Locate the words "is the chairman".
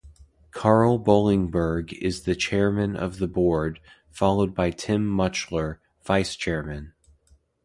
1.93-2.95